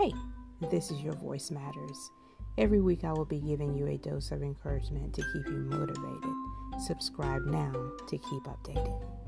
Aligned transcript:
Hey, 0.00 0.14
this 0.70 0.90
is 0.90 1.02
Your 1.02 1.12
Voice 1.12 1.50
Matters. 1.50 2.10
Every 2.56 2.80
week 2.80 3.04
I 3.04 3.12
will 3.12 3.26
be 3.26 3.38
giving 3.38 3.74
you 3.74 3.86
a 3.86 3.98
dose 3.98 4.30
of 4.30 4.42
encouragement 4.42 5.12
to 5.12 5.22
keep 5.30 5.46
you 5.46 5.58
motivated. 5.58 6.80
Subscribe 6.86 7.44
now 7.44 7.70
to 8.08 8.16
keep 8.16 8.42
updated. 8.44 9.19